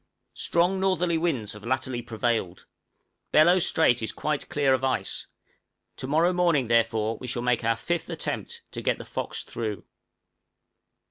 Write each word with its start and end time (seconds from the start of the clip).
Strong 0.33 0.79
northerly 0.79 1.15
winds 1.19 1.53
have 1.53 1.63
latterly 1.63 2.01
prevailed; 2.01 2.65
Bellot 3.31 3.59
Strait 3.61 4.01
is 4.01 4.11
quite 4.11 4.49
clear 4.49 4.73
of 4.73 4.83
ice; 4.83 5.27
to 5.97 6.07
morrow 6.07 6.33
morning, 6.33 6.69
therefore, 6.69 7.19
we 7.19 7.27
shall 7.27 7.43
make 7.43 7.63
our 7.63 7.77
fifth 7.77 8.09
attempt 8.09 8.63
to 8.71 8.81
get 8.81 8.97
the 8.97 9.05
'Fox' 9.05 9.43
through. 9.43 9.83